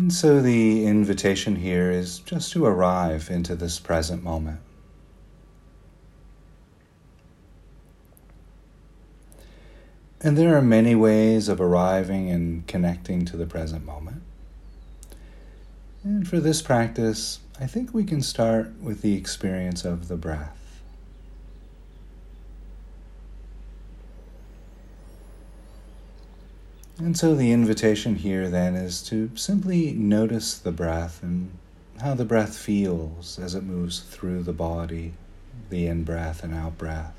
And 0.00 0.10
so 0.10 0.40
the 0.40 0.86
invitation 0.86 1.56
here 1.56 1.90
is 1.90 2.20
just 2.20 2.52
to 2.52 2.64
arrive 2.64 3.28
into 3.28 3.54
this 3.54 3.78
present 3.78 4.24
moment. 4.24 4.60
And 10.22 10.38
there 10.38 10.56
are 10.56 10.62
many 10.62 10.94
ways 10.94 11.50
of 11.50 11.60
arriving 11.60 12.30
and 12.30 12.66
connecting 12.66 13.26
to 13.26 13.36
the 13.36 13.44
present 13.44 13.84
moment. 13.84 14.22
And 16.02 16.26
for 16.26 16.40
this 16.40 16.62
practice, 16.62 17.40
I 17.60 17.66
think 17.66 17.92
we 17.92 18.04
can 18.04 18.22
start 18.22 18.72
with 18.80 19.02
the 19.02 19.12
experience 19.18 19.84
of 19.84 20.08
the 20.08 20.16
breath. 20.16 20.59
And 27.00 27.16
so 27.16 27.34
the 27.34 27.50
invitation 27.50 28.16
here 28.16 28.50
then 28.50 28.74
is 28.76 29.02
to 29.04 29.30
simply 29.34 29.92
notice 29.92 30.58
the 30.58 30.70
breath 30.70 31.22
and 31.22 31.50
how 31.98 32.12
the 32.12 32.26
breath 32.26 32.58
feels 32.58 33.38
as 33.38 33.54
it 33.54 33.62
moves 33.62 34.00
through 34.00 34.42
the 34.42 34.52
body, 34.52 35.14
the 35.70 35.86
in 35.86 36.04
breath 36.04 36.44
and 36.44 36.52
out 36.52 36.76
breath. 36.76 37.14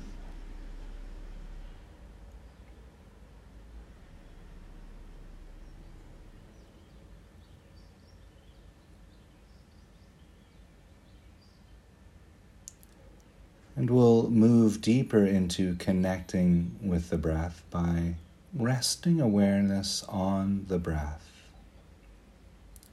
And 13.74 13.90
we'll 13.90 14.30
move 14.30 14.80
deeper 14.80 15.26
into 15.26 15.74
connecting 15.74 16.76
with 16.80 17.10
the 17.10 17.18
breath 17.18 17.64
by 17.72 18.14
resting 18.54 19.20
awareness 19.20 20.04
on 20.08 20.66
the 20.68 20.78
breath. 20.78 21.30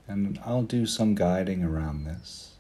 And 0.07 0.39
I'll 0.45 0.63
do 0.63 0.85
some 0.85 1.15
guiding 1.15 1.63
around 1.63 2.05
this. 2.05 2.53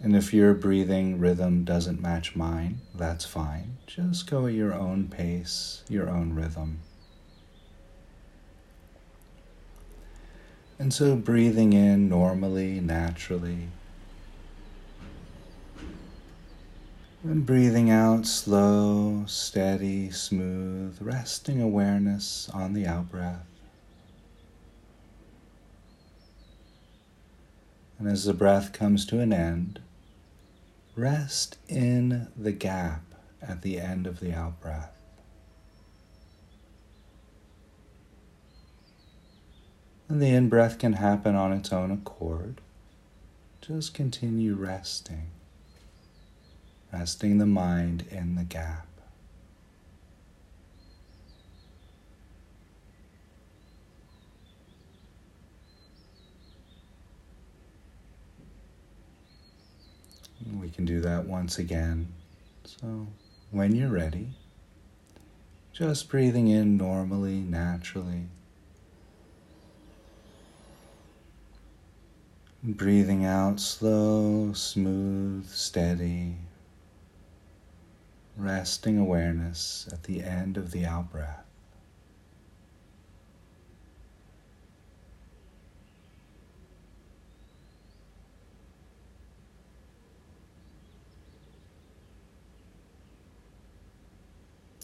And 0.00 0.14
if 0.14 0.34
your 0.34 0.54
breathing 0.54 1.18
rhythm 1.18 1.64
doesn't 1.64 2.00
match 2.00 2.36
mine, 2.36 2.80
that's 2.94 3.24
fine. 3.24 3.78
Just 3.86 4.30
go 4.30 4.46
at 4.46 4.52
your 4.52 4.74
own 4.74 5.08
pace, 5.08 5.82
your 5.88 6.10
own 6.10 6.34
rhythm. 6.34 6.80
And 10.78 10.92
so 10.92 11.16
breathing 11.16 11.72
in 11.72 12.08
normally, 12.08 12.80
naturally, 12.80 13.68
And 17.24 17.46
breathing 17.46 17.90
out 17.90 18.26
slow, 18.26 19.24
steady, 19.26 20.10
smooth, 20.10 20.98
resting 21.00 21.58
awareness 21.58 22.50
on 22.52 22.74
the 22.74 22.86
out 22.86 23.10
breath. 23.10 23.46
And 27.98 28.08
as 28.08 28.24
the 28.24 28.34
breath 28.34 28.74
comes 28.74 29.06
to 29.06 29.20
an 29.20 29.32
end, 29.32 29.80
rest 30.94 31.56
in 31.66 32.28
the 32.36 32.52
gap 32.52 33.14
at 33.40 33.62
the 33.62 33.80
end 33.80 34.06
of 34.06 34.20
the 34.20 34.34
out 34.34 34.60
breath. 34.60 34.92
And 40.10 40.20
the 40.20 40.28
in 40.28 40.50
breath 40.50 40.78
can 40.78 40.92
happen 40.92 41.34
on 41.34 41.52
its 41.52 41.72
own 41.72 41.90
accord. 41.90 42.60
Just 43.62 43.94
continue 43.94 44.54
resting 44.54 45.30
resting 46.94 47.38
the 47.38 47.46
mind 47.46 48.04
in 48.12 48.36
the 48.36 48.44
gap. 48.44 48.86
We 60.60 60.70
can 60.70 60.84
do 60.84 61.00
that 61.00 61.24
once 61.24 61.58
again. 61.58 62.06
So, 62.64 63.08
when 63.50 63.74
you're 63.74 63.88
ready, 63.88 64.28
just 65.72 66.08
breathing 66.08 66.46
in 66.46 66.76
normally, 66.76 67.40
naturally. 67.40 68.26
Breathing 72.62 73.24
out 73.24 73.58
slow, 73.58 74.52
smooth, 74.52 75.48
steady 75.48 76.36
resting 78.36 78.98
awareness 78.98 79.88
at 79.92 80.04
the 80.04 80.22
end 80.22 80.56
of 80.56 80.70
the 80.70 80.84
out 80.84 81.10
breath. 81.10 81.44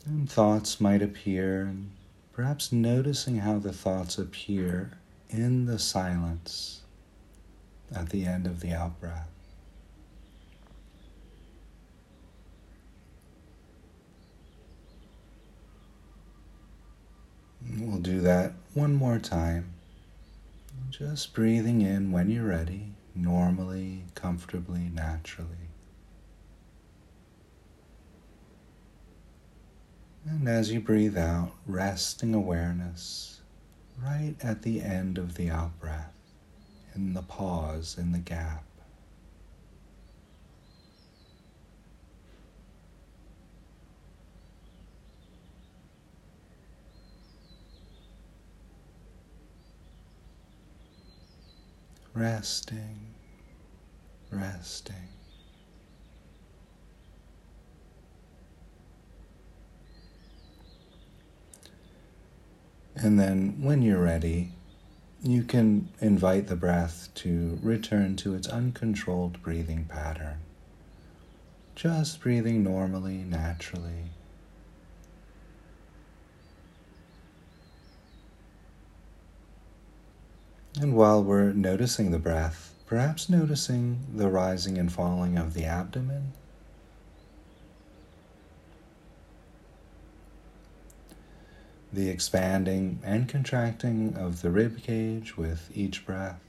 And 0.07 0.29
thoughts 0.29 0.81
might 0.81 1.03
appear, 1.03 1.63
and 1.63 1.93
perhaps 2.33 2.73
noticing 2.73 3.39
how 3.39 3.59
the 3.59 3.73
thoughts 3.73 4.19
appear 4.19 4.93
in 5.29 5.67
the 5.67 5.79
silence 5.79 6.81
at 7.95 8.09
the 8.11 8.25
end 8.25 8.47
of 8.47 8.61
the 8.61 8.73
out 8.73 9.01
breath. 9.01 9.29
We'll 17.79 17.99
do 17.99 18.21
that 18.21 18.53
one 18.75 18.95
more 18.95 19.19
time. 19.19 19.73
Just 20.91 21.35
breathing 21.35 21.83
in 21.83 22.13
when 22.13 22.31
you're 22.31 22.47
ready, 22.47 22.93
normally, 23.15 24.05
comfortably, 24.15 24.91
naturally. 24.93 25.69
And 30.27 30.49
as 30.49 30.71
you 30.71 30.81
breathe 30.81 31.17
out, 31.17 31.53
resting 31.67 32.35
awareness 32.35 33.41
right 34.03 34.35
at 34.43 34.63
the 34.63 34.81
end 34.81 35.19
of 35.19 35.35
the 35.35 35.51
out 35.51 35.79
breath, 35.81 36.15
in 36.95 37.15
the 37.15 37.23
pause, 37.23 37.97
in 37.99 38.13
the 38.13 38.19
gap. 38.19 38.65
Resting, 52.21 53.15
resting. 54.31 54.95
And 62.95 63.19
then, 63.19 63.63
when 63.63 63.81
you're 63.81 64.03
ready, 64.03 64.53
you 65.23 65.45
can 65.45 65.89
invite 66.01 66.49
the 66.49 66.57
breath 66.57 67.09
to 67.15 67.59
return 67.63 68.17
to 68.17 68.35
its 68.35 68.49
uncontrolled 68.49 69.41
breathing 69.43 69.87
pattern. 69.89 70.41
Just 71.75 72.21
breathing 72.21 72.63
normally, 72.63 73.25
naturally. 73.25 74.11
And 80.79 80.95
while 80.95 81.23
we're 81.23 81.53
noticing 81.53 82.11
the 82.11 82.19
breath, 82.19 82.75
perhaps 82.87 83.29
noticing 83.29 84.07
the 84.15 84.29
rising 84.29 84.79
and 84.79 84.93
falling 84.93 85.37
of 85.37 85.55
the 85.55 85.65
abdomen. 85.65 86.33
The 91.93 92.09
expanding 92.09 93.01
and 93.03 93.29
contracting 93.29 94.17
of 94.17 94.43
the 94.43 94.51
rib 94.51 94.81
cage 94.83 95.37
with 95.37 95.71
each 95.75 96.07
breath. 96.07 96.41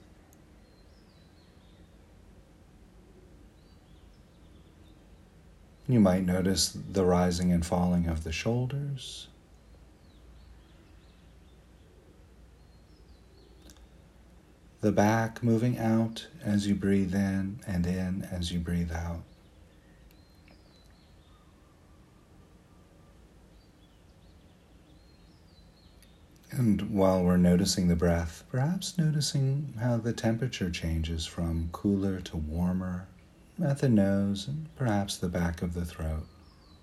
You 5.88 6.00
might 6.00 6.26
notice 6.26 6.78
the 6.92 7.04
rising 7.06 7.52
and 7.52 7.66
falling 7.66 8.08
of 8.08 8.24
the 8.24 8.32
shoulders. 8.32 9.28
The 14.82 14.92
back 14.92 15.44
moving 15.44 15.78
out 15.78 16.28
as 16.44 16.68
you 16.68 16.74
breathe 16.74 17.14
in 17.14 17.60
and 17.68 17.86
in 17.86 18.28
as 18.32 18.52
you 18.52 18.60
breathe 18.60 18.92
out. 18.92 19.22
And 26.52 26.92
while 26.92 27.24
we're 27.24 27.38
noticing 27.38 27.88
the 27.88 27.96
breath, 27.96 28.44
perhaps 28.50 28.98
noticing 28.98 29.76
how 29.80 29.98
the 29.98 30.12
temperature 30.12 30.70
changes 30.70 31.26
from 31.26 31.70
cooler 31.72 32.20
to 32.22 32.36
warmer 32.36 33.08
at 33.64 33.80
the 33.80 33.88
nose 33.88 34.48
and 34.48 34.68
perhaps 34.76 35.16
the 35.16 35.30
back 35.30 35.62
of 35.62 35.74
the 35.74 35.86
throat 35.86 36.26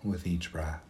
with 0.02 0.26
each 0.26 0.52
breath. 0.52 0.87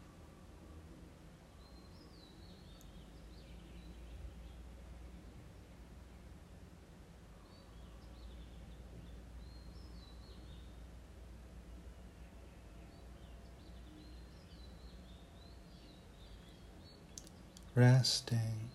Resting, 17.78 18.70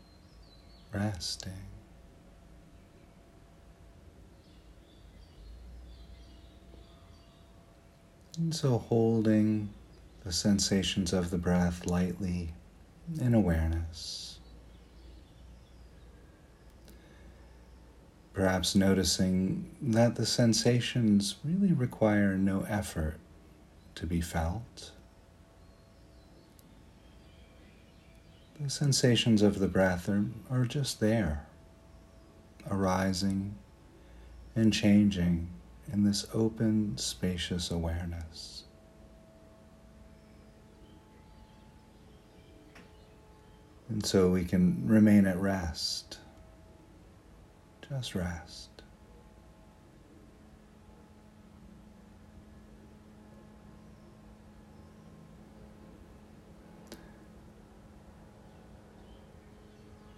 resting. 0.94 1.52
And 8.38 8.56
so 8.56 8.78
holding 8.78 9.74
the 10.24 10.32
sensations 10.32 11.12
of 11.12 11.32
the 11.32 11.38
breath 11.38 11.86
lightly 11.86 12.54
in 13.20 13.34
awareness. 13.34 14.40
Perhaps 18.32 18.74
noticing 18.74 19.70
that 19.82 20.16
the 20.16 20.26
sensations 20.26 21.36
really 21.44 21.74
require 21.74 22.38
no 22.38 22.66
effort 22.70 23.18
to 23.96 24.06
be 24.06 24.22
felt. 24.22 24.93
The 28.64 28.70
sensations 28.70 29.42
of 29.42 29.60
the 29.60 29.68
breath 29.68 30.08
are, 30.08 30.24
are 30.50 30.64
just 30.64 31.02
there, 31.02 31.48
arising 32.72 33.56
and 34.56 34.72
changing 34.72 35.50
in 35.92 36.06
this 36.06 36.26
open, 36.34 36.98
spacious 36.98 37.72
awareness. 37.72 38.64
And 43.90 44.06
so 44.06 44.30
we 44.30 44.46
can 44.46 44.88
remain 44.88 45.28
at 45.28 45.38
rest, 45.38 46.20
just 47.90 48.16
rest. 48.16 48.73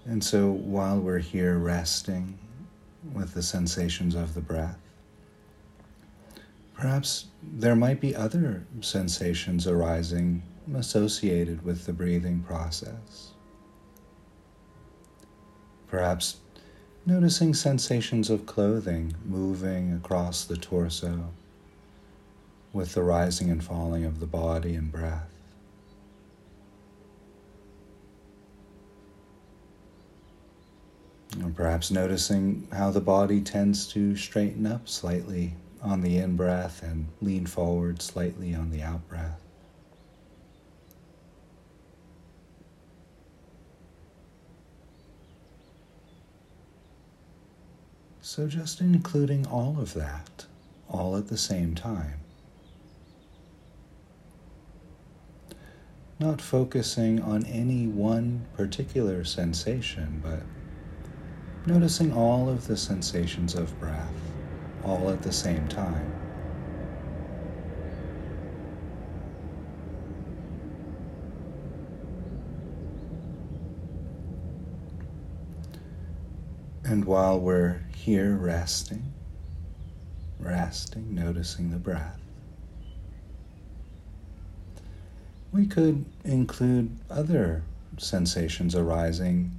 And 0.05 0.23
so 0.23 0.51
while 0.51 0.99
we're 0.99 1.19
here 1.19 1.57
resting 1.57 2.37
with 3.13 3.33
the 3.33 3.41
sensations 3.41 4.15
of 4.15 4.33
the 4.33 4.41
breath, 4.41 4.77
perhaps 6.75 7.25
there 7.41 7.75
might 7.75 7.99
be 7.99 8.15
other 8.15 8.65
sensations 8.81 9.67
arising 9.67 10.43
associated 10.75 11.63
with 11.63 11.85
the 11.85 11.93
breathing 11.93 12.41
process. 12.41 13.31
Perhaps 15.87 16.37
noticing 17.05 17.53
sensations 17.53 18.29
of 18.29 18.45
clothing 18.45 19.13
moving 19.25 19.93
across 19.93 20.45
the 20.45 20.57
torso 20.57 21.29
with 22.73 22.93
the 22.93 23.03
rising 23.03 23.49
and 23.49 23.63
falling 23.63 24.03
of 24.03 24.19
the 24.19 24.25
body 24.25 24.75
and 24.75 24.91
breath. 24.91 25.34
Or 31.45 31.51
perhaps 31.51 31.91
noticing 31.91 32.67
how 32.71 32.89
the 32.89 32.99
body 32.99 33.39
tends 33.39 33.85
to 33.89 34.15
straighten 34.15 34.65
up 34.65 34.89
slightly 34.89 35.53
on 35.79 36.01
the 36.01 36.17
in 36.17 36.35
breath 36.35 36.81
and 36.81 37.05
lean 37.21 37.45
forward 37.45 38.01
slightly 38.01 38.55
on 38.55 38.71
the 38.71 38.81
out 38.81 39.07
breath. 39.07 39.39
So, 48.21 48.47
just 48.47 48.81
including 48.81 49.45
all 49.45 49.79
of 49.79 49.93
that, 49.93 50.47
all 50.89 51.15
at 51.15 51.27
the 51.27 51.37
same 51.37 51.75
time. 51.75 52.21
Not 56.17 56.41
focusing 56.41 57.21
on 57.21 57.45
any 57.45 57.85
one 57.85 58.47
particular 58.55 59.23
sensation, 59.23 60.21
but 60.23 60.41
noticing 61.65 62.13
all 62.13 62.47
of 62.47 62.67
the 62.67 62.77
sensations 62.77 63.55
of 63.55 63.77
breath 63.79 64.11
all 64.83 65.09
at 65.09 65.21
the 65.23 65.31
same 65.31 65.67
time. 65.67 66.11
And 76.83 77.03
while 77.05 77.39
we're 77.39 77.81
here 77.95 78.35
resting, 78.35 79.11
resting, 80.39 81.15
noticing 81.15 81.71
the 81.71 81.77
breath, 81.77 82.19
we 85.51 85.65
could 85.65 86.05
include 86.23 86.95
other 87.09 87.63
sensations 87.97 88.75
arising 88.75 89.51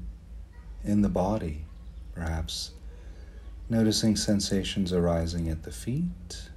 in 0.85 1.03
the 1.03 1.09
body 1.09 1.65
perhaps 2.17 2.71
noticing 3.69 4.17
sensations 4.17 4.91
arising 4.91 5.51
at 5.51 5.65
the 5.65 5.71
feet, 5.71 6.49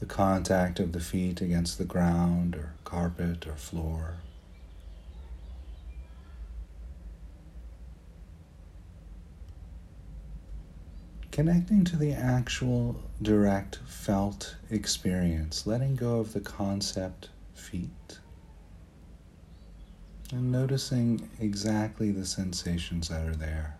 the 0.00 0.06
contact 0.06 0.80
of 0.80 0.90
the 0.90 1.00
feet 1.00 1.40
against 1.40 1.78
the 1.78 1.84
ground 1.84 2.56
or 2.56 2.74
carpet 2.84 3.46
or 3.46 3.54
floor. 3.54 4.16
Connecting 11.30 11.84
to 11.84 11.96
the 11.96 12.12
actual 12.12 12.96
direct 13.22 13.76
felt 13.86 14.56
experience, 14.70 15.66
letting 15.66 15.94
go 15.94 16.18
of 16.18 16.32
the 16.32 16.40
concept 16.40 17.28
feet 17.54 18.18
and 20.32 20.50
noticing 20.50 21.28
exactly 21.40 22.10
the 22.10 22.26
sensations 22.26 23.08
that 23.08 23.26
are 23.26 23.36
there. 23.36 23.76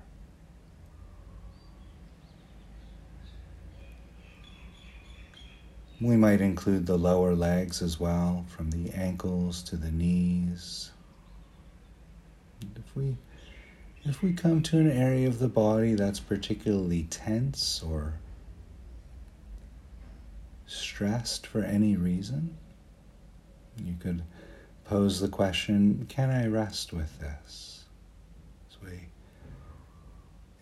We 6.00 6.16
might 6.16 6.40
include 6.40 6.86
the 6.86 6.98
lower 6.98 7.34
legs 7.34 7.80
as 7.80 7.98
well, 7.98 8.44
from 8.48 8.70
the 8.70 8.90
ankles 8.92 9.62
to 9.64 9.76
the 9.76 9.90
knees. 9.90 10.90
And 12.60 12.70
if 12.76 12.94
we 12.94 13.16
if 14.04 14.22
we 14.22 14.32
come 14.32 14.62
to 14.62 14.78
an 14.78 14.90
area 14.90 15.26
of 15.26 15.40
the 15.40 15.48
body 15.48 15.94
that's 15.94 16.20
particularly 16.20 17.04
tense 17.04 17.82
or 17.82 18.14
stressed 20.66 21.46
for 21.46 21.62
any 21.62 21.96
reason, 21.96 22.56
you 23.84 23.96
could 23.98 24.22
pose 24.88 25.20
the 25.20 25.28
question 25.28 26.06
can 26.08 26.30
I 26.30 26.46
rest 26.46 26.92
with 26.92 27.18
this? 27.20 27.84
So 28.68 28.78
we 28.84 29.08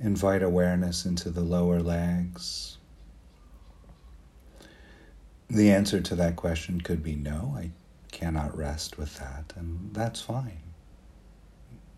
invite 0.01 0.43
awareness 0.43 1.05
into 1.05 1.31
the 1.31 1.43
lower 1.43 1.81
legs. 1.81 2.79
The 5.49 5.71
answer 5.71 6.01
to 6.01 6.15
that 6.17 6.37
question 6.37 6.81
could 6.81 7.03
be 7.03 7.15
no, 7.15 7.55
I 7.57 7.71
cannot 8.11 8.57
rest 8.57 8.97
with 8.99 9.19
that, 9.19 9.53
and 9.57 9.91
that's 9.93 10.21
fine. 10.21 10.61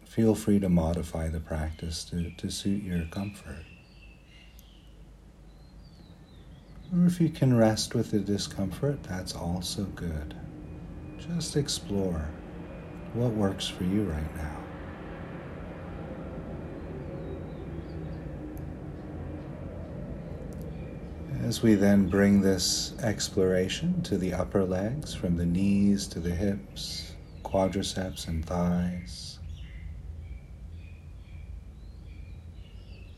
Feel 0.04 0.35
free 0.35 0.59
to 0.61 0.68
modify 0.68 1.28
the 1.28 1.40
practice 1.40 2.04
to, 2.06 2.30
to 2.38 2.50
suit 2.50 2.83
your 2.83 3.04
comfort. 3.06 3.64
Or 6.92 7.06
if 7.06 7.21
you 7.21 7.28
can 7.28 7.56
rest 7.56 7.95
with 7.95 8.11
the 8.11 8.18
discomfort, 8.18 9.02
that's 9.02 9.35
also 9.35 9.85
good. 9.85 10.35
Just 11.35 11.56
explore 11.56 12.28
what 13.14 13.33
works 13.33 13.66
for 13.66 13.83
you 13.83 14.04
right 14.04 14.37
now. 14.37 14.56
As 21.42 21.62
we 21.62 21.75
then 21.75 22.09
bring 22.09 22.40
this 22.40 22.95
exploration 23.02 24.02
to 24.02 24.16
the 24.16 24.35
upper 24.35 24.64
legs, 24.64 25.14
from 25.14 25.37
the 25.37 25.47
knees 25.47 26.06
to 26.09 26.21
the 26.21 26.30
hips, 26.30 27.12
quadriceps, 27.45 28.28
and 28.28 28.45
thighs. 28.45 29.38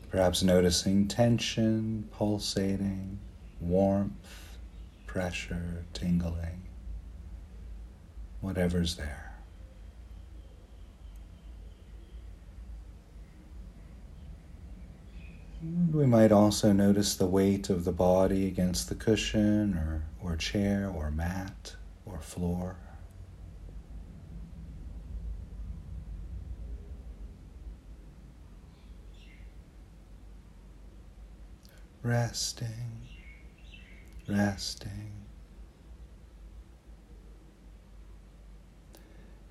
Perhaps 0.09 0.41
noticing 0.41 1.07
tension, 1.07 2.09
pulsating, 2.11 3.19
warmth, 3.59 4.57
pressure, 5.05 5.85
tingling 5.93 6.68
whatever's 8.41 8.95
there. 8.95 9.29
We 15.91 16.05
might 16.05 16.31
also 16.31 16.71
notice 16.71 17.15
the 17.15 17.25
weight 17.25 17.69
of 17.69 17.83
the 17.83 17.91
body 17.91 18.47
against 18.47 18.87
the 18.87 18.95
cushion 18.95 19.73
or, 19.73 20.03
or 20.23 20.37
chair 20.37 20.89
or 20.89 21.11
mat 21.11 21.75
or 22.05 22.19
floor. 22.19 22.77
Resting, 32.01 33.09
resting. 34.29 35.18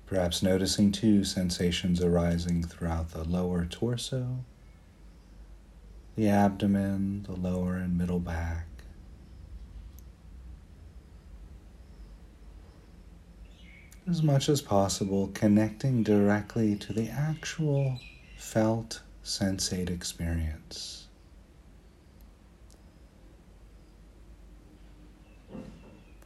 Perhaps 0.09 0.41
noticing 0.41 0.91
too 0.91 1.23
sensations 1.23 2.01
arising 2.01 2.63
throughout 2.63 3.11
the 3.11 3.23
lower 3.23 3.65
torso, 3.65 4.39
the 6.15 6.27
abdomen, 6.27 7.21
the 7.29 7.33
lower 7.33 7.75
and 7.75 7.95
middle 7.95 8.19
back. 8.19 8.65
As 14.09 14.23
much 14.23 14.49
as 14.49 14.63
possible, 14.63 15.29
connecting 15.35 16.01
directly 16.01 16.75
to 16.77 16.91
the 16.91 17.07
actual 17.09 17.99
felt 18.35 19.03
sensate 19.23 19.91
experience. 19.91 21.05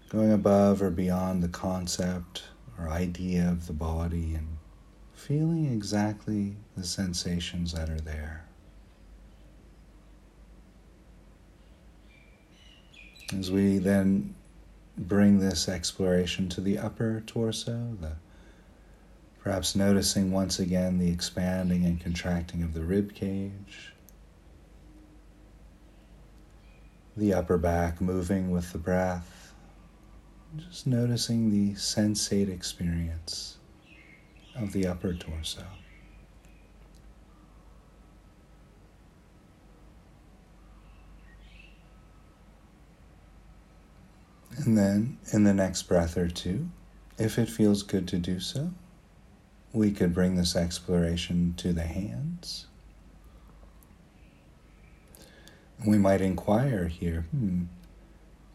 Going 0.07 0.31
above 0.31 0.81
or 0.81 0.89
beyond 0.89 1.43
the 1.43 1.49
concept 1.49 2.43
or 2.79 2.89
idea 2.89 3.49
of 3.49 3.67
the 3.67 3.73
body 3.73 4.33
and 4.35 4.47
feeling 5.13 5.71
exactly 5.71 6.55
the 6.75 6.83
sensations 6.83 7.73
that 7.73 7.89
are 7.89 8.01
there. 8.01 8.45
As 13.37 13.51
we 13.51 13.77
then 13.77 14.35
bring 14.97 15.39
this 15.39 15.67
exploration 15.67 16.49
to 16.49 16.61
the 16.61 16.77
upper 16.77 17.23
torso, 17.25 17.97
the 17.99 18.13
perhaps 19.41 19.75
noticing 19.75 20.31
once 20.31 20.59
again 20.59 20.99
the 20.99 21.11
expanding 21.11 21.85
and 21.85 21.99
contracting 21.99 22.63
of 22.63 22.73
the 22.73 22.83
rib 22.83 23.13
cage, 23.13 23.93
the 27.17 27.33
upper 27.33 27.57
back 27.57 27.99
moving 27.99 28.51
with 28.51 28.71
the 28.71 28.77
breath 28.77 29.42
just 30.57 30.85
noticing 30.85 31.49
the 31.49 31.73
sensate 31.73 32.49
experience 32.49 33.57
of 34.55 34.71
the 34.71 34.85
upper 34.85 35.13
torso. 35.13 35.65
And 44.57 44.77
then, 44.77 45.17
in 45.31 45.43
the 45.43 45.53
next 45.53 45.83
breath 45.83 46.15
or 46.15 46.27
two, 46.27 46.69
if 47.17 47.39
it 47.39 47.49
feels 47.49 47.81
good 47.81 48.07
to 48.09 48.17
do 48.17 48.39
so, 48.39 48.71
we 49.71 49.91
could 49.91 50.13
bring 50.13 50.35
this 50.35 50.55
exploration 50.55 51.55
to 51.57 51.73
the 51.73 51.83
hands. 51.83 52.67
We 55.85 55.97
might 55.97 56.21
inquire 56.21 56.87
here 56.87 57.25
hmm, 57.31 57.63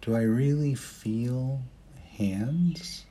do 0.01 0.17
I 0.17 0.23
really 0.23 0.75
feel 0.75 1.63
hands? 2.19 3.05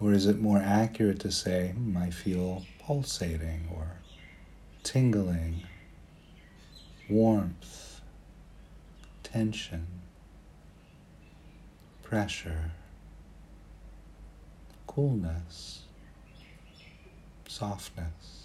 Or 0.00 0.12
is 0.12 0.26
it 0.26 0.40
more 0.40 0.58
accurate 0.58 1.20
to 1.20 1.30
say, 1.30 1.68
hmm, 1.68 1.96
I 1.96 2.10
feel 2.10 2.64
pulsating 2.80 3.68
or 3.72 3.86
tingling, 4.82 5.62
warmth, 7.08 8.00
tension, 9.22 9.86
pressure, 12.02 12.72
coolness, 14.88 15.82
softness? 17.46 18.41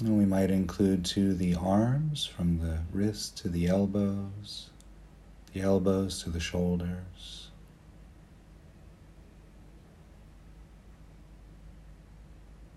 And 0.00 0.16
we 0.16 0.24
might 0.24 0.50
include 0.50 1.04
to 1.06 1.34
the 1.34 1.56
arms 1.56 2.24
from 2.24 2.60
the 2.60 2.78
wrist 2.92 3.36
to 3.38 3.48
the 3.48 3.66
elbows, 3.66 4.70
the 5.52 5.60
elbows 5.60 6.22
to 6.22 6.30
the 6.30 6.38
shoulders. 6.38 7.50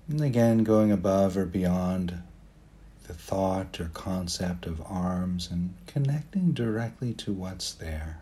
And 0.10 0.22
again, 0.22 0.64
going 0.64 0.92
above 0.92 1.38
or 1.38 1.46
beyond 1.46 2.24
the 3.08 3.14
thought 3.14 3.80
or 3.80 3.92
concept 3.94 4.66
of 4.66 4.82
arms 4.86 5.50
and 5.52 5.74
connecting 5.86 6.54
directly 6.54 7.14
to 7.14 7.32
what's 7.32 7.72
there. 7.74 8.21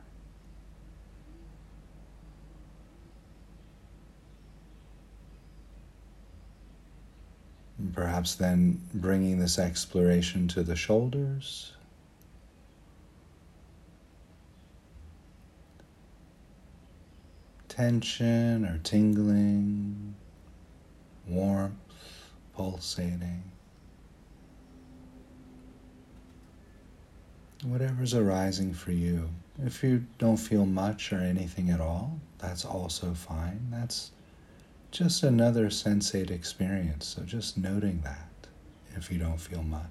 Perhaps 7.93 8.35
then 8.35 8.81
bringing 8.93 9.39
this 9.39 9.57
exploration 9.57 10.47
to 10.49 10.63
the 10.63 10.75
shoulders. 10.75 11.73
Tension 17.69 18.65
or 18.65 18.79
tingling, 18.83 20.13
warmth, 21.27 21.73
pulsating. 22.53 23.43
Whatever's 27.63 28.13
arising 28.13 28.73
for 28.73 28.91
you. 28.91 29.29
If 29.65 29.83
you 29.83 30.05
don't 30.17 30.37
feel 30.37 30.65
much 30.65 31.13
or 31.13 31.19
anything 31.19 31.69
at 31.69 31.79
all, 31.79 32.19
that's 32.37 32.65
also 32.65 33.13
fine. 33.13 33.67
That's 33.69 34.11
just 34.91 35.23
another 35.23 35.67
sensate 35.67 36.31
experience. 36.31 37.05
So 37.05 37.23
just 37.23 37.57
noting 37.57 38.01
that 38.03 38.29
if 38.95 39.11
you 39.11 39.19
don't 39.19 39.37
feel 39.37 39.63
much. 39.63 39.85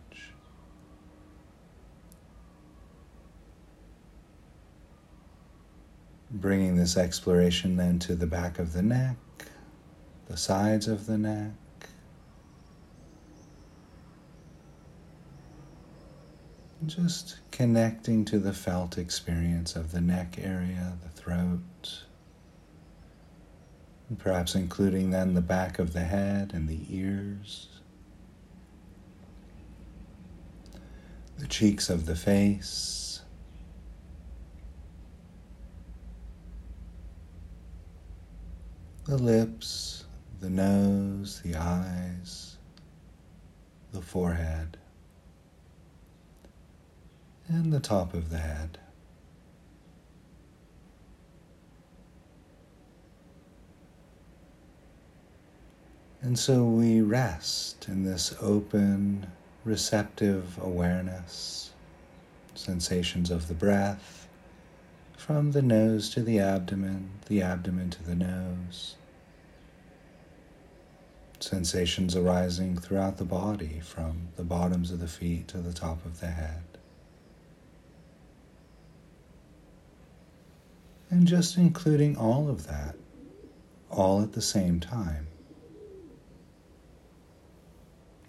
Bringing 6.31 6.77
this 6.77 6.97
exploration 6.97 7.77
then 7.77 7.99
to 8.01 8.15
the 8.15 8.27
back 8.27 8.59
of 8.59 8.73
the 8.73 8.83
neck, 8.83 9.17
the 10.27 10.37
sides 10.37 10.87
of 10.87 11.07
the 11.07 11.17
neck. 11.17 11.53
Just 16.87 17.39
connecting 17.51 18.25
to 18.27 18.39
the 18.39 18.53
felt 18.53 18.99
experience 18.99 19.75
of 19.75 19.91
the 19.91 20.01
neck 20.01 20.37
area, 20.41 20.97
the 21.03 21.09
throat 21.09 21.61
perhaps 24.17 24.55
including 24.55 25.11
then 25.11 25.35
the 25.35 25.43
back 25.43 25.79
of 25.79 25.93
the 25.93 26.01
head 26.01 26.53
and 26.55 26.69
the 26.69 26.81
ears, 26.89 27.69
the 31.39 31.47
cheeks 31.47 31.91
of 31.91 32.07
the 32.07 32.17
face. 32.17 33.21
The 39.05 39.19
lips, 39.19 40.05
the 40.41 40.51
nose, 40.51 41.41
the 41.43 41.57
eyes, 41.57 42.57
the 43.93 44.03
forehead, 44.03 44.77
and 47.49 47.73
the 47.73 47.81
top 47.81 48.13
of 48.13 48.29
the 48.29 48.39
head. 48.39 48.79
And 56.29 56.39
so 56.39 56.63
we 56.63 57.01
rest 57.01 57.89
in 57.89 58.05
this 58.05 58.35
open, 58.43 59.29
receptive 59.65 60.59
awareness, 60.59 61.71
sensations 62.55 63.31
of 63.31 63.49
the 63.49 63.55
breath 63.55 64.29
from 65.17 65.53
the 65.53 65.63
nose 65.63 66.11
to 66.11 66.23
the 66.23 66.39
abdomen, 66.39 67.13
the 67.29 67.41
abdomen 67.41 67.89
to 67.89 68.03
the 68.03 68.15
nose. 68.15 68.97
Sensations 71.41 72.15
arising 72.15 72.77
throughout 72.77 73.17
the 73.17 73.25
body 73.25 73.81
from 73.83 74.29
the 74.37 74.45
bottoms 74.45 74.91
of 74.91 75.01
the 75.01 75.09
feet 75.09 75.49
to 75.49 75.57
the 75.57 75.73
top 75.73 76.05
of 76.05 76.21
the 76.21 76.27
head. 76.27 76.63
And 81.09 81.27
just 81.27 81.57
including 81.57 82.19
all 82.19 82.51
of 82.51 82.67
that, 82.67 82.97
all 83.91 84.21
at 84.21 84.35
the 84.35 84.43
same 84.43 84.79
time. 84.79 85.28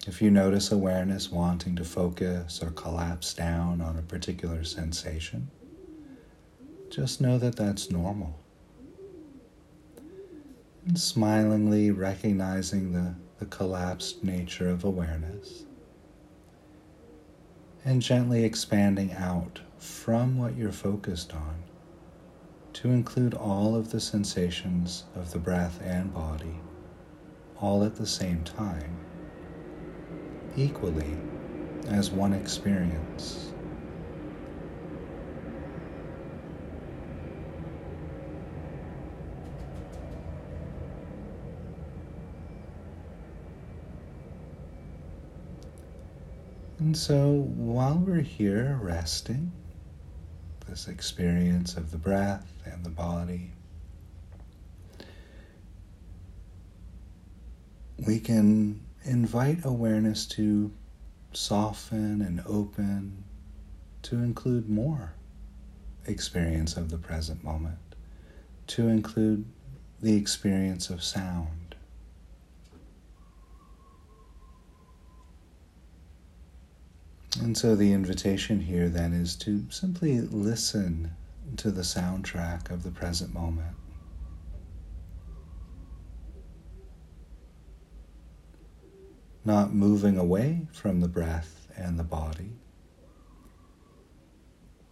If 0.10 0.24
you 0.24 0.32
notice 0.32 0.72
awareness 0.72 1.32
wanting 1.32 1.76
to 1.76 1.84
focus 1.84 2.64
or 2.64 2.72
collapse 2.72 3.32
down 3.32 3.80
on 3.80 3.96
a 3.96 4.02
particular 4.02 4.64
sensation, 4.64 5.52
just 6.90 7.22
know 7.22 7.38
that 7.38 7.56
that's 7.56 7.92
normal. 7.92 8.40
And 10.88 11.00
smilingly 11.00 11.92
recognizing 11.92 12.92
the, 12.92 13.14
the 13.38 13.46
collapsed 13.46 14.24
nature 14.24 14.68
of 14.68 14.84
awareness 14.84 15.66
and 17.86 18.02
gently 18.02 18.44
expanding 18.44 19.14
out 19.14 19.60
from 19.78 20.40
what 20.40 20.58
you're 20.58 20.72
focused 20.72 21.36
on 21.36 21.64
to 22.74 22.90
include 22.90 23.36
all 23.36 23.76
of 23.76 23.92
the 23.92 24.00
sensations 24.00 25.04
of 25.16 25.32
the 25.34 25.40
breath 25.40 25.80
and 25.84 26.12
body 26.12 26.60
all 27.62 27.84
at 27.84 27.96
the 27.96 28.08
same 28.08 28.44
time 28.44 28.98
equally 30.56 31.18
as 31.88 32.12
one 32.12 32.34
experience. 32.34 33.52
And 46.80 46.98
so 46.98 47.46
while 47.56 47.98
we're 47.98 48.22
here 48.22 48.80
resting, 48.82 49.52
this 50.68 50.88
experience 50.88 51.76
of 51.76 51.92
the 51.92 51.98
breath 51.98 52.52
and 52.66 52.84
the 52.84 52.90
body, 52.90 53.52
we 58.08 58.20
can 58.20 58.80
invite 59.10 59.66
awareness 59.66 60.28
to 60.28 60.72
soften 61.34 62.22
and 62.22 62.44
open 62.46 63.24
to 64.04 64.18
include 64.18 64.70
more 64.70 65.14
experience 66.06 66.78
of 66.78 66.92
the 66.92 66.98
present 66.98 67.44
moment, 67.44 67.80
to 68.68 68.88
include 68.88 69.46
the 70.00 70.16
experience 70.16 70.92
of 70.92 71.04
sound. 71.04 71.76
And 77.42 77.58
so 77.58 77.76
the 77.76 77.92
invitation 77.92 78.62
here 78.62 78.90
then 78.90 79.14
is 79.14 79.36
to 79.38 79.66
simply 79.72 80.22
listen 80.22 81.12
to 81.58 81.72
the 81.72 81.82
soundtrack 81.82 82.70
of 82.70 82.84
the 82.84 82.92
present 82.92 83.34
moment. 83.34 83.76
Not 89.50 89.74
moving 89.74 90.16
away 90.16 90.68
from 90.72 91.00
the 91.00 91.08
breath 91.08 91.72
and 91.76 91.98
the 91.98 92.04
body, 92.04 92.52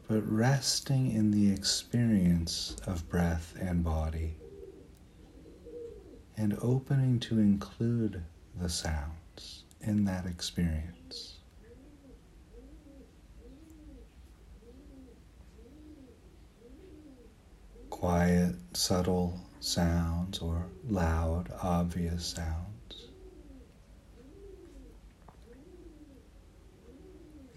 but 0.08 0.28
resting 0.28 1.12
in 1.12 1.30
the 1.30 1.52
experience 1.52 2.76
of 2.88 3.08
breath 3.08 3.54
and 3.60 3.84
body 3.84 4.34
and 6.36 6.58
opening 6.60 7.20
to 7.20 7.38
include 7.38 8.24
the 8.60 8.68
sounds 8.68 9.66
in 9.82 10.06
that 10.06 10.26
experience. 10.26 11.36
quiet, 17.92 18.56
subtle 18.74 19.40
sounds 19.60 20.40
or 20.40 20.66
loud, 20.88 21.52
obvious 21.62 22.26
sounds. 22.26 22.67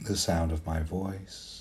The 0.05 0.17
sound 0.17 0.53
of 0.53 0.65
my 0.67 0.81
voice. 0.81 1.61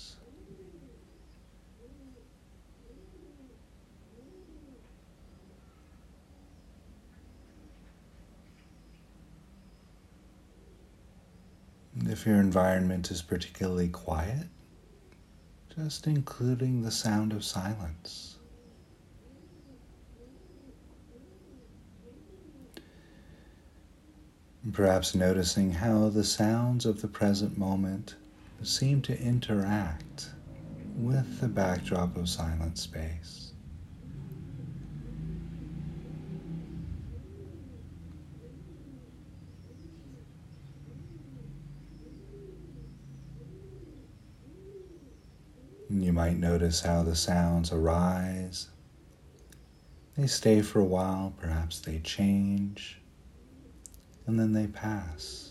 if 12.10 12.26
your 12.26 12.40
environment 12.40 13.10
is 13.10 13.22
particularly 13.22 13.88
quiet, 13.88 14.48
just 15.74 16.06
including 16.06 16.82
the 16.82 16.90
sound 16.90 17.32
of 17.32 17.44
silence. 17.44 18.36
Perhaps 24.72 25.14
noticing 25.14 25.72
how 25.72 26.08
the 26.08 26.24
sounds 26.24 26.84
of 26.84 27.00
the 27.00 27.08
present 27.08 27.56
moment 27.56 28.16
seem 28.62 29.02
to 29.02 29.18
interact 29.18 30.30
with 30.96 31.40
the 31.40 31.48
backdrop 31.48 32.16
of 32.16 32.28
silent 32.28 32.78
space. 32.78 33.52
You 45.88 46.12
might 46.12 46.38
notice 46.38 46.80
how 46.80 47.02
the 47.02 47.16
sounds 47.16 47.72
arise. 47.72 48.68
They 50.16 50.26
stay 50.26 50.62
for 50.62 50.80
a 50.80 50.84
while, 50.84 51.34
perhaps 51.40 51.80
they 51.80 51.98
change 51.98 53.00
and 54.30 54.38
then 54.38 54.52
they 54.52 54.68
pass. 54.68 55.49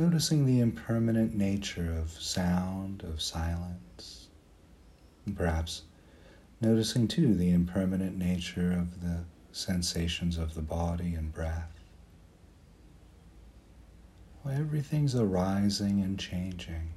Noticing 0.00 0.46
the 0.46 0.60
impermanent 0.60 1.34
nature 1.34 1.92
of 1.92 2.12
sound, 2.12 3.02
of 3.02 3.20
silence, 3.20 4.28
and 5.26 5.36
perhaps 5.36 5.82
noticing 6.58 7.06
too 7.06 7.34
the 7.34 7.50
impermanent 7.50 8.16
nature 8.16 8.72
of 8.72 9.02
the 9.02 9.24
sensations 9.52 10.38
of 10.38 10.54
the 10.54 10.62
body 10.62 11.12
and 11.12 11.30
breath. 11.30 11.74
Well, 14.42 14.58
everything's 14.58 15.14
arising 15.14 16.00
and 16.00 16.18
changing 16.18 16.94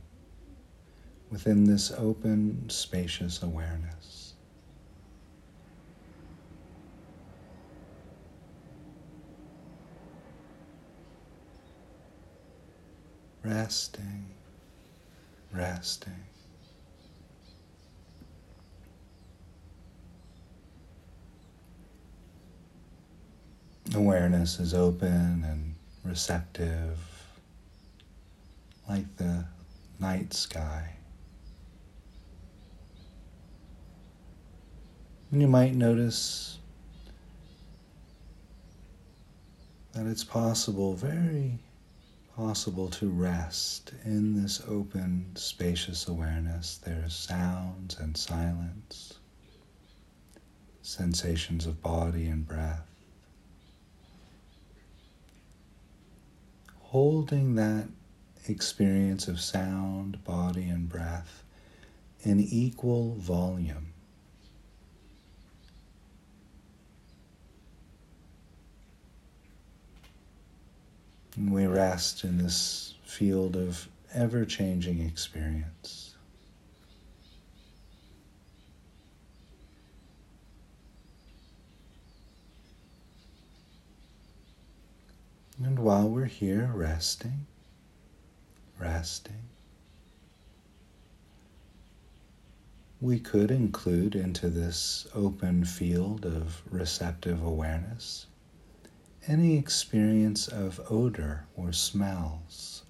within 1.29 1.65
this 1.65 1.91
open, 1.91 2.69
spacious 2.69 3.43
awareness. 3.43 4.22
Resting, 13.43 14.25
resting. 15.51 16.13
Awareness 23.95 24.59
is 24.59 24.73
open 24.73 25.43
and 25.45 25.75
receptive, 26.03 26.97
like 28.89 29.05
the 29.17 29.45
night 29.99 30.33
sky. 30.33 30.89
And 35.31 35.41
you 35.41 35.47
might 35.47 35.75
notice 35.75 36.59
that 39.93 40.05
it's 40.05 40.23
possible 40.23 40.93
very 40.93 41.59
possible 42.35 42.89
to 42.89 43.09
rest 43.09 43.91
in 44.05 44.41
this 44.41 44.61
open, 44.67 45.29
spacious 45.35 46.07
awareness. 46.07 46.77
There's 46.77 47.15
sounds 47.15 47.97
and 47.99 48.17
silence, 48.17 49.19
sensations 50.81 51.67
of 51.67 51.81
body 51.81 52.25
and 52.25 52.47
breath. 52.47 52.87
Holding 56.81 57.55
that 57.55 57.87
experience 58.47 59.27
of 59.27 59.39
sound, 59.39 60.23
body, 60.23 60.69
and 60.69 60.89
breath 60.89 61.43
in 62.23 62.39
equal 62.39 63.15
volume. 63.15 63.75
And 63.75 63.87
we 71.37 71.65
rest 71.65 72.23
in 72.23 72.37
this 72.37 72.93
field 73.03 73.55
of 73.55 73.87
ever 74.13 74.45
changing 74.45 75.01
experience. 75.01 76.15
And 85.63 85.79
while 85.79 86.09
we're 86.09 86.25
here 86.25 86.69
resting, 86.73 87.45
resting, 88.79 89.43
we 93.01 93.19
could 93.19 93.49
include 93.49 94.15
into 94.15 94.49
this 94.49 95.07
open 95.15 95.65
field 95.65 96.25
of 96.25 96.61
receptive 96.69 97.43
awareness 97.43 98.27
any 99.27 99.57
experience 99.57 100.47
of 100.47 100.81
odor 100.89 101.45
or 101.55 101.71
smells 101.71 102.83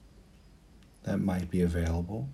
that 1.04 1.20
might 1.20 1.52
be 1.52 1.62
available. 1.62 2.30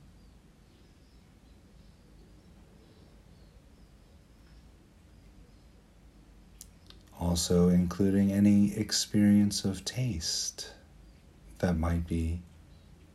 Also, 7.19 7.67
including 7.67 8.31
any 8.31 8.73
experience 8.77 9.65
of 9.65 9.83
taste 9.83 10.71
that 11.57 11.77
might 11.77 12.07
be 12.07 12.41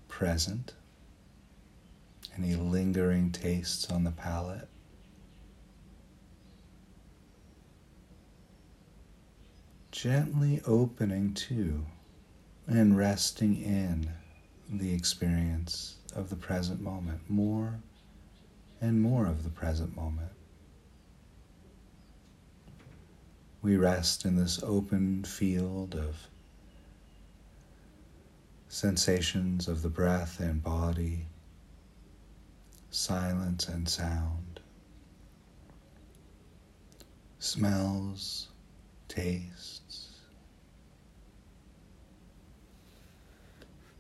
present, 0.09 0.75
any 2.37 2.55
lingering 2.55 3.33
tastes 3.33 3.91
on 3.91 4.05
the 4.05 4.11
palate. 4.11 4.69
Gently 9.95 10.61
opening 10.67 11.33
to 11.33 11.87
and 12.67 12.99
resting 12.99 13.63
in 13.63 14.11
the 14.69 14.93
experience 14.93 15.99
of 16.17 16.29
the 16.31 16.37
present 16.37 16.81
moment, 16.81 17.21
more 17.29 17.79
and 18.81 19.01
more 19.01 19.25
of 19.25 19.45
the 19.45 19.51
present 19.51 19.95
moment. 19.95 20.33
We 23.63 23.77
rest 23.77 24.25
in 24.25 24.35
this 24.35 24.61
open 24.65 25.23
field 25.23 25.95
of 25.95 26.17
sensations 28.67 29.69
of 29.69 29.83
the 29.83 29.89
breath 29.89 30.41
and 30.41 30.61
body, 30.61 31.27
silence 32.91 33.69
and 33.69 33.89
sound, 33.89 34.59
smells, 37.39 38.49
tastes. 39.07 39.54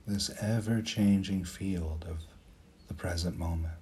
This 0.06 0.30
ever 0.40 0.82
changing 0.82 1.44
field 1.44 2.04
of 2.08 2.18
the 2.88 2.94
present 2.94 3.38
moment. 3.38 3.72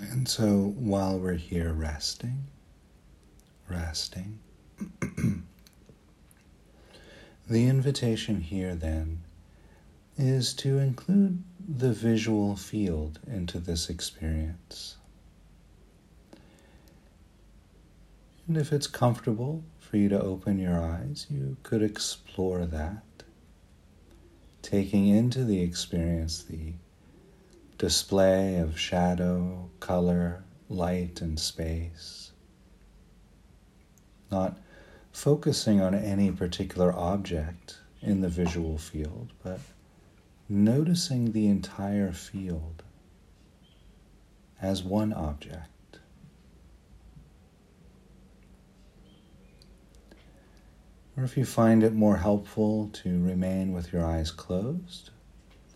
And 0.00 0.28
so 0.28 0.74
while 0.76 1.18
we're 1.18 1.34
here 1.34 1.72
resting, 1.72 2.44
resting, 3.68 4.38
the 7.48 7.66
invitation 7.66 8.40
here 8.40 8.74
then 8.74 9.22
is 10.16 10.54
to 10.54 10.78
include 10.78 11.42
the 11.76 11.92
visual 11.92 12.56
field 12.56 13.20
into 13.28 13.60
this 13.60 13.88
experience. 13.88 14.96
And 18.48 18.56
if 18.56 18.72
it's 18.72 18.88
comfortable 18.88 19.62
for 19.78 19.96
you 19.96 20.08
to 20.08 20.20
open 20.20 20.58
your 20.58 20.80
eyes, 20.80 21.28
you 21.30 21.56
could 21.62 21.80
explore 21.80 22.66
that, 22.66 23.04
taking 24.62 25.06
into 25.06 25.44
the 25.44 25.62
experience 25.62 26.42
the 26.42 26.72
display 27.78 28.56
of 28.56 28.76
shadow, 28.76 29.70
color, 29.78 30.42
light, 30.68 31.20
and 31.20 31.38
space. 31.38 32.32
Not 34.32 34.58
focusing 35.12 35.80
on 35.80 35.94
any 35.94 36.32
particular 36.32 36.92
object 36.92 37.78
in 38.02 38.22
the 38.22 38.28
visual 38.28 38.76
field, 38.76 39.32
but 39.44 39.60
noticing 40.50 41.30
the 41.30 41.46
entire 41.46 42.12
field 42.12 42.82
as 44.60 44.82
one 44.82 45.12
object. 45.12 45.68
Or 51.16 51.22
if 51.22 51.36
you 51.36 51.44
find 51.44 51.84
it 51.84 51.92
more 51.92 52.16
helpful 52.16 52.90
to 52.94 53.22
remain 53.22 53.72
with 53.72 53.92
your 53.92 54.04
eyes 54.04 54.32
closed, 54.32 55.10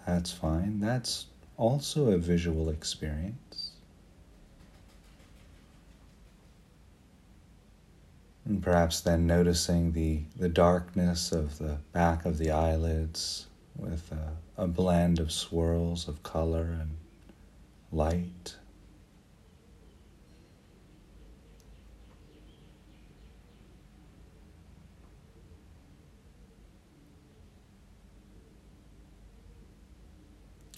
that's 0.06 0.32
fine. 0.32 0.80
That's 0.80 1.26
also 1.56 2.10
a 2.10 2.18
visual 2.18 2.68
experience. 2.68 3.72
And 8.44 8.62
perhaps 8.62 9.00
then 9.00 9.26
noticing 9.26 9.92
the, 9.92 10.22
the 10.37 10.48
darkness 10.48 11.30
of 11.30 11.58
the 11.58 11.78
back 11.92 12.26
of 12.26 12.38
the 12.38 12.50
eyelids 12.50 13.46
with 13.76 14.12
a, 14.12 14.62
a 14.62 14.66
blend 14.66 15.18
of 15.18 15.32
swirls 15.32 16.08
of 16.08 16.22
color 16.22 16.76
and 16.80 16.96
light. 17.92 18.56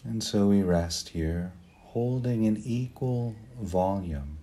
And 0.04 0.22
so 0.22 0.46
we 0.46 0.62
rest 0.62 1.08
here, 1.08 1.52
holding 1.82 2.46
an 2.46 2.62
equal 2.64 3.34
volume 3.60 4.38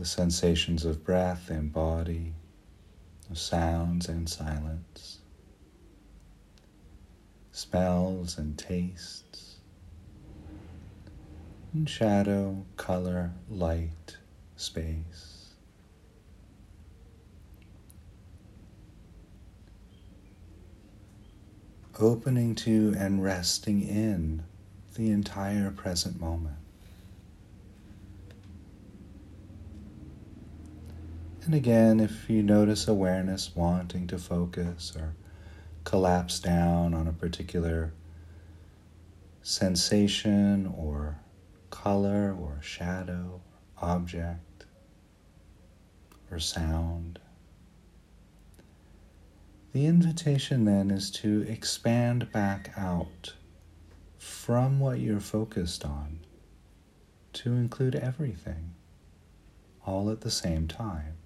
the 0.00 0.06
sensations 0.06 0.86
of 0.86 1.04
breath 1.04 1.50
and 1.50 1.70
body, 1.70 2.32
of 3.30 3.38
sounds 3.38 4.08
and 4.08 4.26
silence, 4.26 5.19
smells 7.60 8.38
and 8.38 8.56
tastes, 8.56 9.56
and 11.74 11.88
shadow, 11.88 12.64
color, 12.76 13.32
light, 13.50 14.16
space. 14.56 15.40
opening 22.02 22.54
to 22.54 22.94
and 22.98 23.22
resting 23.22 23.82
in 23.82 24.42
the 24.94 25.10
entire 25.10 25.70
present 25.70 26.18
moment. 26.18 26.56
And 31.44 31.54
again, 31.54 32.00
if 32.00 32.30
you 32.30 32.42
notice 32.42 32.88
awareness 32.88 33.54
wanting 33.54 34.06
to 34.06 34.18
focus 34.18 34.94
or 34.96 35.14
collapse 35.84 36.40
down 36.40 36.94
on 36.94 37.06
a 37.06 37.12
particular 37.12 37.92
sensation 39.42 40.72
or 40.76 41.18
color 41.70 42.36
or 42.38 42.58
shadow, 42.60 43.40
object 43.80 44.66
or 46.30 46.38
sound, 46.38 47.18
the 49.72 49.86
invitation 49.86 50.64
then 50.64 50.90
is 50.90 51.10
to 51.10 51.42
expand 51.48 52.30
back 52.32 52.72
out 52.76 53.34
from 54.18 54.80
what 54.80 54.98
you're 54.98 55.20
focused 55.20 55.84
on 55.84 56.20
to 57.32 57.52
include 57.54 57.94
everything 57.94 58.74
all 59.86 60.10
at 60.10 60.20
the 60.20 60.30
same 60.30 60.66
time. 60.66 61.19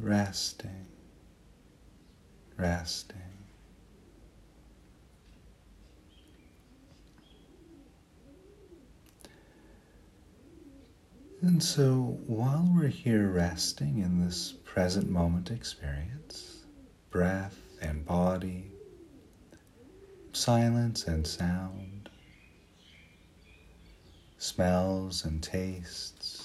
Resting, 0.00 0.86
resting. 2.56 3.18
And 11.42 11.62
so 11.62 12.18
while 12.26 12.70
we're 12.72 12.86
here 12.86 13.28
resting 13.28 13.98
in 13.98 14.24
this 14.24 14.52
present 14.64 15.10
moment 15.10 15.50
experience, 15.50 16.64
breath 17.10 17.58
and 17.80 18.06
body, 18.06 18.70
silence 20.32 21.04
and 21.08 21.26
sound, 21.26 22.08
smells 24.38 25.24
and 25.24 25.42
tastes, 25.42 26.41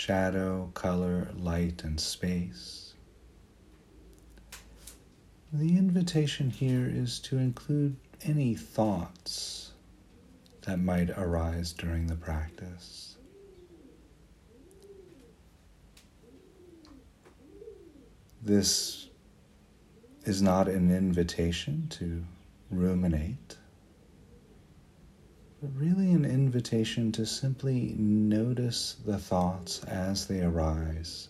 shadow, 0.00 0.70
color, 0.72 1.28
light, 1.36 1.84
and 1.84 2.00
space. 2.00 2.94
The 5.52 5.76
invitation 5.76 6.48
here 6.48 6.90
is 6.90 7.18
to 7.20 7.36
include 7.36 7.96
any 8.22 8.54
thoughts 8.54 9.72
that 10.62 10.78
might 10.78 11.10
arise 11.10 11.74
during 11.74 12.06
the 12.06 12.14
practice. 12.14 13.18
This 18.42 19.08
is 20.24 20.40
not 20.40 20.66
an 20.66 20.90
invitation 20.90 21.88
to 21.90 22.24
ruminate, 22.70 23.58
really 25.62 26.12
an 26.12 26.24
invitation 26.24 27.12
to 27.12 27.26
simply 27.26 27.94
notice 27.98 28.96
the 29.04 29.18
thoughts 29.18 29.84
as 29.84 30.26
they 30.26 30.40
arise. 30.40 31.28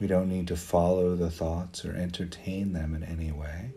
We 0.00 0.06
don't 0.06 0.28
need 0.28 0.48
to 0.48 0.56
follow 0.56 1.16
the 1.16 1.30
thoughts 1.30 1.84
or 1.84 1.94
entertain 1.96 2.72
them 2.72 2.94
in 2.94 3.02
any 3.02 3.32
way. 3.32 3.72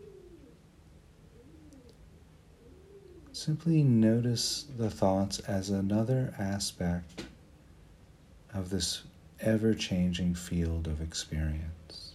Simply 3.31 3.83
notice 3.83 4.65
the 4.77 4.89
thoughts 4.89 5.39
as 5.39 5.69
another 5.69 6.33
aspect 6.37 7.25
of 8.53 8.69
this 8.69 9.03
ever 9.39 9.73
changing 9.73 10.33
field 10.33 10.87
of 10.87 11.01
experience. 11.01 12.07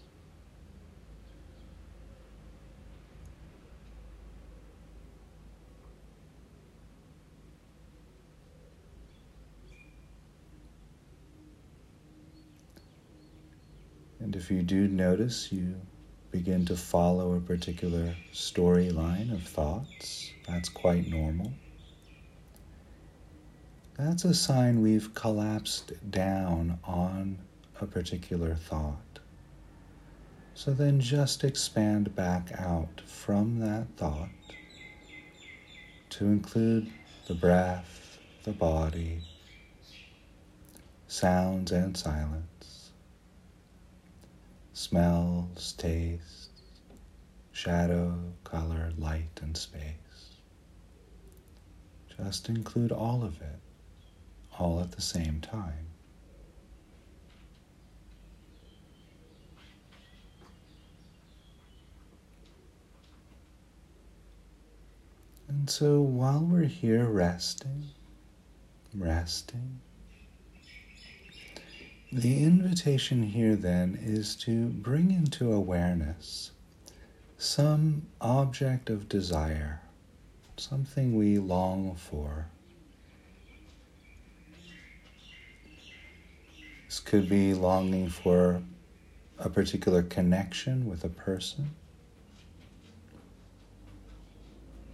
And 14.32 14.40
if 14.40 14.50
you 14.50 14.62
do 14.62 14.88
notice 14.88 15.52
you 15.52 15.74
begin 16.30 16.64
to 16.64 16.74
follow 16.74 17.34
a 17.34 17.40
particular 17.40 18.14
storyline 18.32 19.30
of 19.30 19.42
thoughts, 19.42 20.32
that's 20.48 20.70
quite 20.70 21.06
normal. 21.06 21.52
That's 23.98 24.24
a 24.24 24.32
sign 24.32 24.80
we've 24.80 25.12
collapsed 25.12 25.92
down 26.10 26.78
on 26.82 27.40
a 27.78 27.86
particular 27.86 28.54
thought. 28.54 29.18
So 30.54 30.72
then 30.72 30.98
just 30.98 31.44
expand 31.44 32.16
back 32.16 32.52
out 32.56 33.02
from 33.04 33.58
that 33.58 33.86
thought 33.98 34.30
to 36.08 36.24
include 36.24 36.90
the 37.26 37.34
breath, 37.34 38.16
the 38.44 38.52
body, 38.52 39.20
sounds 41.06 41.70
and 41.70 41.94
silence, 41.94 42.46
smells, 44.72 45.72
tastes, 45.74 46.48
shadow, 47.52 48.18
color, 48.44 48.92
light, 48.98 49.40
and 49.42 49.56
space. 49.56 50.36
Just 52.16 52.48
include 52.48 52.92
all 52.92 53.22
of 53.22 53.40
it, 53.40 53.58
all 54.58 54.80
at 54.80 54.92
the 54.92 55.02
same 55.02 55.40
time. 55.40 55.86
And 65.48 65.68
so 65.68 66.00
while 66.00 66.40
we're 66.40 66.64
here 66.64 67.04
resting, 67.04 67.84
resting, 68.94 69.80
the 72.12 72.44
invitation 72.44 73.22
here 73.22 73.56
then 73.56 73.98
is 74.02 74.36
to 74.36 74.66
bring 74.66 75.10
into 75.10 75.50
awareness 75.50 76.50
some 77.38 78.02
object 78.20 78.90
of 78.90 79.08
desire, 79.08 79.80
something 80.58 81.16
we 81.16 81.38
long 81.38 81.96
for. 81.96 82.48
This 86.86 87.00
could 87.00 87.30
be 87.30 87.54
longing 87.54 88.10
for 88.10 88.62
a 89.38 89.48
particular 89.48 90.02
connection 90.02 90.86
with 90.86 91.04
a 91.04 91.08
person. 91.08 91.70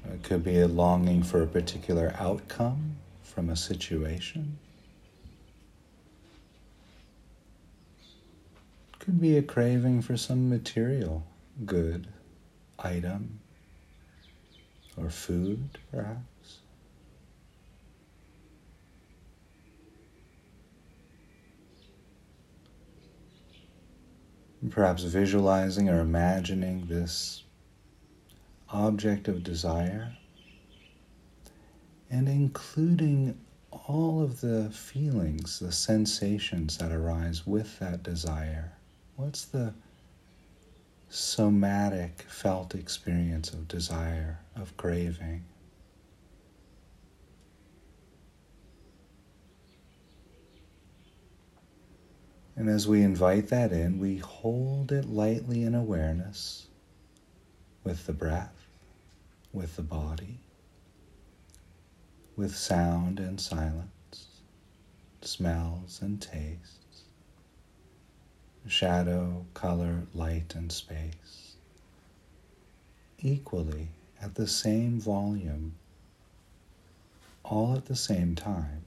It 0.04 0.22
could 0.22 0.44
be 0.44 0.61
a 0.61 0.68
longing 0.68 1.24
for 1.24 1.42
a 1.42 1.48
particular 1.48 2.14
outcome 2.16 2.96
from 3.24 3.50
a 3.50 3.57
situation. 3.57 4.59
Could 9.09 9.23
be 9.23 9.38
a 9.38 9.42
craving 9.42 10.03
for 10.03 10.18
some 10.18 10.51
material 10.51 11.27
good, 11.64 12.07
item, 12.79 13.40
or 14.99 15.09
food, 15.09 15.66
perhaps. 15.90 16.59
Perhaps 24.68 25.05
visualizing 25.05 25.88
or 25.88 26.01
imagining 26.01 26.85
this 26.87 27.44
object 28.68 29.27
of 29.27 29.42
desire 29.42 30.12
and 32.11 32.29
including 32.29 33.40
all 33.71 34.21
of 34.21 34.42
the 34.42 34.68
feelings, 34.68 35.61
the 35.61 35.73
sensations 35.73 36.77
that 36.77 36.92
arise 36.92 37.47
with 37.47 37.79
that 37.79 38.03
desire. 38.03 38.75
What's 39.18 39.46
the 39.46 39.74
somatic 41.09 42.22
felt 42.28 42.76
experience 42.76 43.52
of 43.52 43.66
desire, 43.66 44.38
of 44.54 44.76
craving? 44.76 45.44
And 52.54 52.68
as 52.68 52.87
we 52.87 53.02
invite 53.02 53.48
that 53.48 53.72
in, 53.72 53.98
we 53.98 54.18
hold 54.18 54.92
it 54.92 55.07
lightly 55.07 55.64
in 55.64 55.74
awareness 55.74 56.68
with 57.83 58.07
the 58.07 58.12
breath 58.12 58.68
with 59.52 59.74
the 59.74 59.83
body, 59.83 60.38
with 62.37 62.54
sound 62.54 63.18
and 63.18 63.40
silence, 63.40 64.42
smells 65.22 66.00
and 66.00 66.22
tastes, 66.22 66.78
shadow, 68.68 69.44
color, 69.54 70.02
light, 70.14 70.54
and 70.54 70.70
space, 70.70 71.54
equally 73.18 73.88
at 74.20 74.35
the 74.35 74.46
same 74.46 75.00
volume, 75.00 75.74
all 77.44 77.74
at 77.76 77.87
the 77.87 77.96
same 77.96 78.35
time. 78.35 78.85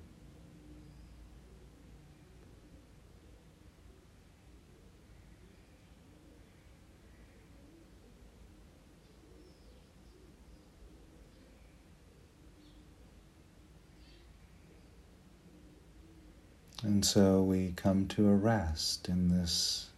And 16.84 17.06
so 17.06 17.44
we 17.44 17.74
come 17.76 18.08
to 18.08 18.28
a 18.28 18.36
rest 18.36 19.08
in 19.08 19.28
this 19.28 19.90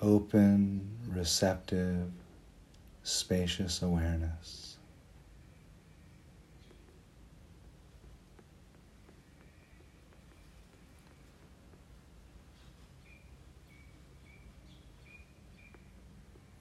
open, 0.00 0.88
receptive, 1.08 2.10
spacious 3.04 3.82
awareness. 3.82 4.76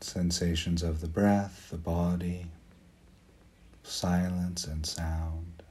Sensations 0.02 0.84
of 0.84 1.02
the 1.02 1.08
breath, 1.08 1.70
the 1.72 1.78
body, 1.78 2.46
silence 3.82 4.66
and 4.66 4.86
sound, 4.86 5.64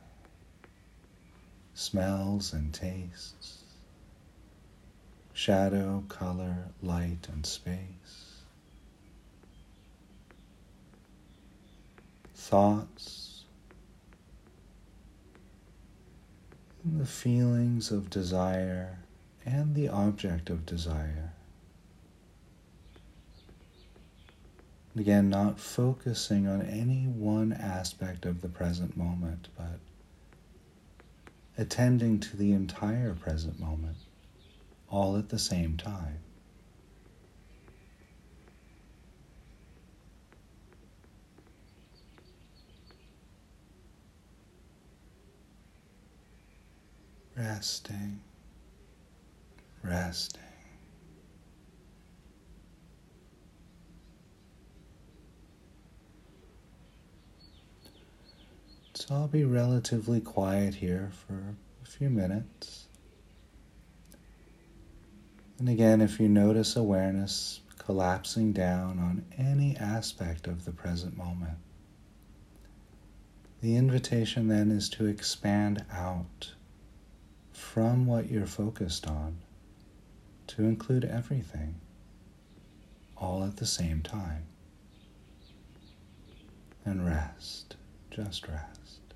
smells 1.74 2.52
and 2.52 2.74
tastes 2.74 3.59
shadow, 5.40 6.04
color, 6.10 6.66
light, 6.82 7.26
and 7.32 7.46
space. 7.46 8.42
Thoughts, 12.34 13.44
the 16.84 17.06
feelings 17.06 17.90
of 17.90 18.10
desire 18.10 18.98
and 19.46 19.74
the 19.74 19.88
object 19.88 20.50
of 20.50 20.66
desire. 20.66 21.32
Again, 24.94 25.30
not 25.30 25.58
focusing 25.58 26.46
on 26.46 26.60
any 26.60 27.04
one 27.06 27.54
aspect 27.54 28.26
of 28.26 28.42
the 28.42 28.48
present 28.50 28.94
moment, 28.94 29.48
but 29.56 29.80
attending 31.56 32.20
to 32.20 32.36
the 32.36 32.52
entire 32.52 33.14
present 33.14 33.58
moment 33.58 33.96
all 34.90 35.16
at 35.16 35.28
the 35.28 35.38
same 35.38 35.76
time. 35.76 36.18
Resting, 47.36 48.20
resting. 49.82 50.42
So 58.92 59.14
I'll 59.14 59.28
be 59.28 59.44
relatively 59.44 60.20
quiet 60.20 60.74
here 60.74 61.10
for 61.26 61.54
a 61.82 61.86
few 61.86 62.10
minutes. 62.10 62.88
And 65.60 65.68
again, 65.68 66.00
if 66.00 66.18
you 66.18 66.26
notice 66.26 66.74
awareness 66.74 67.60
collapsing 67.76 68.54
down 68.54 68.98
on 68.98 69.26
any 69.36 69.76
aspect 69.76 70.46
of 70.46 70.64
the 70.64 70.72
present 70.72 71.18
moment, 71.18 71.58
the 73.60 73.76
invitation 73.76 74.48
then 74.48 74.70
is 74.70 74.88
to 74.88 75.04
expand 75.04 75.84
out 75.92 76.54
from 77.52 78.06
what 78.06 78.30
you're 78.30 78.46
focused 78.46 79.06
on 79.06 79.36
to 80.46 80.62
include 80.62 81.04
everything, 81.04 81.74
all 83.18 83.44
at 83.44 83.58
the 83.58 83.66
same 83.66 84.00
time. 84.00 84.44
And 86.86 87.04
rest, 87.04 87.76
just 88.10 88.48
rest. 88.48 89.09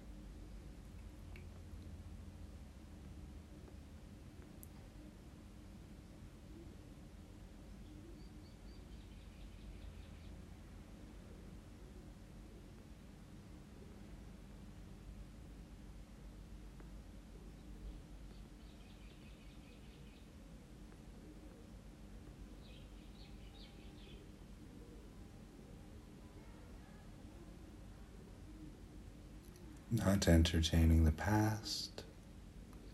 Not 30.27 30.33
entertaining 30.33 31.05
the 31.05 31.13
past, 31.13 32.03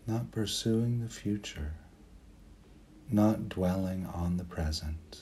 not 0.07 0.31
pursuing 0.31 0.99
the 0.99 1.09
future, 1.09 1.73
not 3.09 3.47
dwelling 3.47 4.05
on 4.05 4.37
the 4.37 4.43
present. 4.43 5.21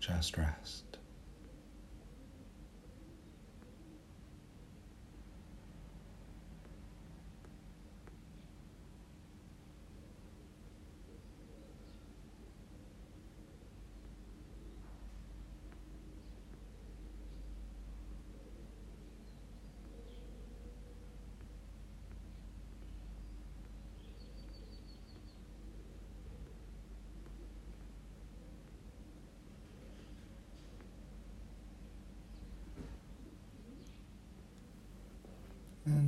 Just 0.00 0.36
rest. 0.36 0.91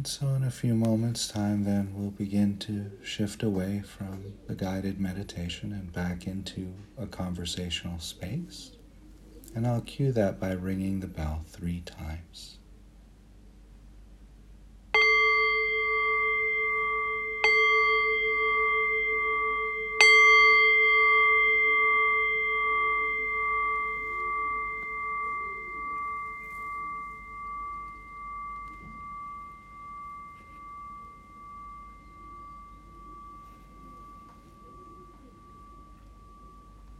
So, 0.06 0.28
in 0.34 0.44
a 0.44 0.50
few 0.50 0.74
moments' 0.74 1.28
time, 1.28 1.64
then 1.64 1.94
we'll 1.94 2.10
begin 2.10 2.58
to 2.58 2.90
shift 3.02 3.42
away 3.42 3.80
from 3.80 4.34
the 4.46 4.54
guided 4.54 5.00
meditation 5.00 5.72
and 5.72 5.90
back 5.94 6.26
into 6.26 6.74
a 6.98 7.06
conversational 7.06 7.98
space. 8.00 8.72
And 9.54 9.66
I'll 9.66 9.80
cue 9.80 10.12
that 10.12 10.38
by 10.38 10.52
ringing 10.52 11.00
the 11.00 11.06
bell 11.06 11.44
three 11.46 11.80
times. 11.80 12.58